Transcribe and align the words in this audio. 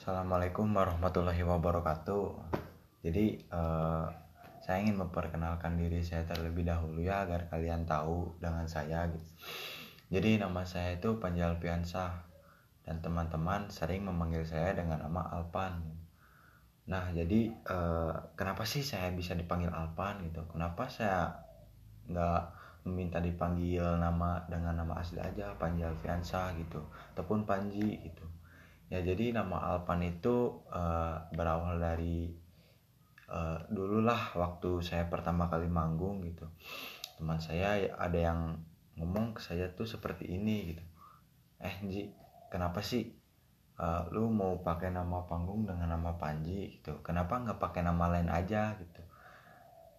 Assalamualaikum 0.00 0.72
warahmatullahi 0.72 1.44
wabarakatuh. 1.44 2.32
Jadi 3.04 3.36
eh, 3.36 4.04
saya 4.64 4.80
ingin 4.80 4.96
memperkenalkan 4.96 5.76
diri 5.76 6.00
saya 6.00 6.24
terlebih 6.24 6.64
dahulu 6.64 7.04
ya 7.04 7.28
agar 7.28 7.52
kalian 7.52 7.84
tahu 7.84 8.32
dengan 8.40 8.64
saya 8.64 9.04
gitu. 9.12 9.28
Jadi 10.08 10.40
nama 10.40 10.64
saya 10.64 10.96
itu 10.96 11.20
Panjal 11.20 11.60
Piansah 11.60 12.16
dan 12.80 13.04
teman-teman 13.04 13.68
sering 13.68 14.08
memanggil 14.08 14.40
saya 14.40 14.72
dengan 14.72 15.04
nama 15.04 15.20
Alpan. 15.36 15.84
Nah 16.88 17.12
jadi 17.12 17.52
eh, 17.52 18.14
kenapa 18.40 18.64
sih 18.64 18.80
saya 18.80 19.12
bisa 19.12 19.36
dipanggil 19.36 19.68
Alpan 19.68 20.24
gitu? 20.24 20.48
Kenapa 20.48 20.88
saya 20.88 21.28
nggak 22.08 22.42
meminta 22.88 23.20
dipanggil 23.20 23.84
nama 24.00 24.48
dengan 24.48 24.80
nama 24.80 24.96
asli 24.96 25.20
aja 25.20 25.52
Panjal 25.60 25.92
Piansah 26.00 26.56
gitu 26.56 26.80
ataupun 27.12 27.44
Panji 27.44 28.00
gitu 28.00 28.39
ya 28.90 28.98
jadi 29.06 29.30
nama 29.30 29.70
Alpan 29.70 30.02
itu 30.02 30.66
uh, 30.66 31.16
berawal 31.30 31.78
dari 31.78 32.26
uh, 33.30 33.58
dululah 33.70 34.34
waktu 34.34 34.82
saya 34.82 35.06
pertama 35.06 35.46
kali 35.46 35.70
manggung 35.70 36.26
gitu. 36.26 36.50
Teman 37.14 37.38
saya 37.38 37.78
ada 37.94 38.18
yang 38.18 38.58
ngomong 38.98 39.38
ke 39.38 39.40
saya 39.40 39.70
tuh 39.70 39.86
seperti 39.86 40.26
ini 40.34 40.74
gitu. 40.74 40.84
Eh 41.62 41.76
Ji 41.86 42.10
kenapa 42.50 42.82
sih 42.82 43.14
uh, 43.78 44.10
lu 44.10 44.26
mau 44.28 44.58
pakai 44.58 44.90
nama 44.90 45.22
panggung 45.30 45.70
dengan 45.70 45.94
nama 45.94 46.18
Panji? 46.18 46.74
Gitu. 46.74 46.98
Kenapa 47.06 47.38
nggak 47.38 47.62
pakai 47.62 47.86
nama 47.86 48.10
lain 48.10 48.26
aja? 48.26 48.74
Gitu. 48.74 49.02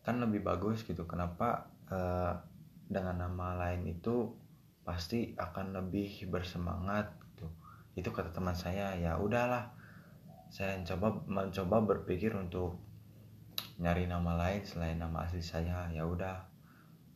Kan 0.00 0.24
lebih 0.24 0.40
bagus 0.40 0.88
gitu. 0.88 1.04
Kenapa 1.04 1.68
uh, 1.92 2.40
dengan 2.88 3.28
nama 3.28 3.52
lain 3.68 3.84
itu 3.84 4.32
pasti 4.80 5.36
akan 5.36 5.76
lebih 5.76 6.32
bersemangat 6.32 7.12
itu 7.98 8.14
kata 8.14 8.30
teman 8.30 8.54
saya 8.54 8.94
ya 8.94 9.18
udahlah 9.18 9.74
saya 10.48 10.80
coba 10.86 11.12
mencoba 11.28 11.84
berpikir 11.84 12.32
untuk 12.32 12.80
nyari 13.78 14.08
nama 14.08 14.34
lain 14.34 14.64
selain 14.64 14.96
nama 14.96 15.28
asli 15.28 15.44
saya. 15.44 15.92
Ya 15.92 16.08
udah 16.08 16.48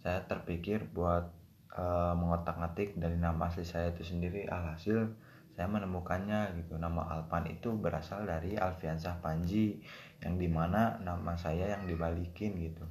saya 0.04 0.20
terpikir 0.28 0.84
buat 0.92 1.32
uh, 1.72 2.12
mengotak-ngatik 2.12 3.00
dari 3.00 3.16
nama 3.16 3.48
asli 3.48 3.64
saya 3.64 3.88
itu 3.90 4.04
sendiri. 4.04 4.44
Alhasil 4.46 5.16
saya 5.56 5.66
menemukannya 5.68 6.60
gitu. 6.60 6.76
Nama 6.76 7.08
Alpan 7.08 7.48
itu 7.48 7.72
berasal 7.72 8.28
dari 8.28 8.60
Alfiansah 8.60 9.24
Panji 9.24 9.80
yang 10.20 10.36
di 10.36 10.46
mana 10.52 11.00
nama 11.00 11.32
saya 11.34 11.72
yang 11.72 11.88
dibalikin 11.88 12.60
gitu. 12.60 12.84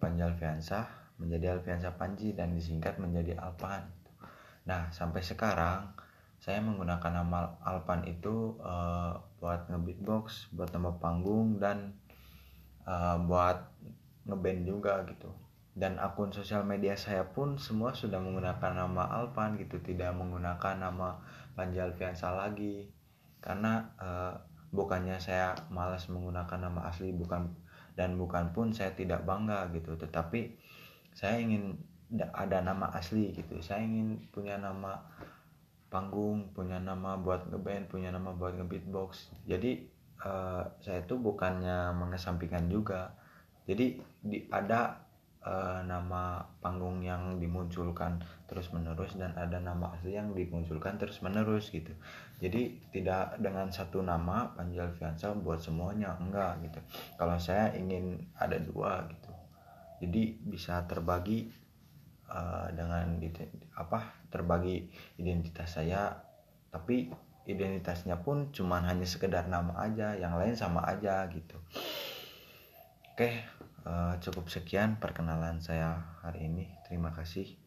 Panji 0.00 0.24
Alfiansah 0.24 1.04
menjadi 1.20 1.60
Alfiansah 1.60 1.94
Panji 1.94 2.32
dan 2.32 2.56
disingkat 2.56 2.98
menjadi 2.98 3.38
Alpan 3.38 4.04
nah 4.64 4.88
sampai 4.88 5.20
sekarang 5.20 5.92
saya 6.44 6.60
menggunakan 6.60 7.24
nama 7.24 7.56
Alpan 7.64 8.04
itu 8.04 8.60
uh, 8.60 9.16
buat 9.40 9.64
ngebeatbox, 9.72 10.52
buat 10.52 10.68
nama 10.76 10.92
panggung 11.00 11.56
dan 11.56 11.96
uh, 12.84 13.16
buat 13.24 13.64
ngeband 14.28 14.68
juga 14.68 15.08
gitu. 15.08 15.32
Dan 15.72 15.96
akun 15.96 16.36
sosial 16.36 16.60
media 16.68 17.00
saya 17.00 17.24
pun 17.32 17.56
semua 17.56 17.96
sudah 17.96 18.20
menggunakan 18.20 18.76
nama 18.76 19.08
Alpan 19.24 19.56
gitu, 19.56 19.80
tidak 19.80 20.12
menggunakan 20.12 20.84
nama 20.84 21.16
Panji 21.56 21.80
Alfiansa 21.80 22.36
lagi. 22.36 22.92
Karena 23.40 23.80
uh, 23.96 24.36
bukannya 24.68 25.16
saya 25.16 25.56
malas 25.72 26.12
menggunakan 26.12 26.60
nama 26.60 26.92
asli 26.92 27.08
bukan 27.16 27.56
dan 27.96 28.20
bukan 28.20 28.52
pun 28.52 28.68
saya 28.68 28.92
tidak 28.92 29.24
bangga 29.24 29.72
gitu, 29.72 29.96
tetapi 29.96 30.60
saya 31.16 31.40
ingin 31.40 31.80
ada 32.36 32.60
nama 32.60 32.92
asli 32.92 33.32
gitu. 33.32 33.64
Saya 33.64 33.80
ingin 33.80 34.28
punya 34.28 34.60
nama 34.60 35.00
panggung 35.94 36.50
punya 36.50 36.82
nama 36.82 37.14
buat 37.14 37.46
ngeband 37.46 37.86
punya 37.86 38.10
nama 38.10 38.34
buat 38.34 38.58
ngebeatbox. 38.58 39.30
Jadi 39.46 39.86
uh, 40.26 40.66
saya 40.82 41.06
tuh 41.06 41.22
bukannya 41.22 41.94
mengesampingkan 41.94 42.66
juga. 42.66 43.14
Jadi 43.70 44.02
di, 44.18 44.42
ada 44.50 45.06
uh, 45.46 45.86
nama 45.86 46.42
panggung 46.58 46.98
yang 47.06 47.38
dimunculkan 47.38 48.18
terus 48.50 48.74
menerus 48.74 49.14
dan 49.14 49.38
ada 49.38 49.62
nama 49.62 49.94
asli 49.94 50.18
yang 50.18 50.34
dimunculkan 50.34 50.98
terus 50.98 51.22
menerus 51.22 51.70
gitu. 51.70 51.94
Jadi 52.42 52.90
tidak 52.90 53.38
dengan 53.38 53.70
satu 53.70 54.02
nama 54.02 54.50
Panjal 54.58 54.90
Fiansa 54.98 55.30
buat 55.38 55.62
semuanya 55.62 56.18
enggak 56.18 56.58
gitu. 56.66 56.82
Kalau 57.14 57.38
saya 57.38 57.70
ingin 57.78 58.18
ada 58.34 58.58
dua 58.58 59.06
gitu. 59.06 59.30
Jadi 60.02 60.42
bisa 60.42 60.82
terbagi 60.90 61.63
uh, 62.30 62.68
dengan 62.72 63.18
apa 63.76 64.14
terbagi 64.28 64.88
identitas 65.18 65.80
saya. 65.80 66.14
Tapi 66.70 67.10
identitasnya 67.44 68.18
pun 68.24 68.50
cuman 68.50 68.88
hanya 68.88 69.06
sekedar 69.06 69.46
nama 69.46 69.76
aja 69.84 70.16
yang 70.16 70.34
lain 70.36 70.56
sama 70.56 70.84
aja 70.84 71.24
gitu. 71.30 71.60
Oke 73.14 73.46
uh, 73.86 74.16
cukup 74.18 74.50
sekian 74.50 74.98
perkenalan 74.98 75.60
saya 75.60 76.02
hari 76.24 76.50
ini. 76.50 76.66
Terima 76.88 77.12
kasih 77.14 77.63